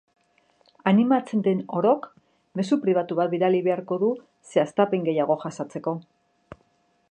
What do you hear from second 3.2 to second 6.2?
bat bidali beharko du zehaztapen gehiago jasotzeko.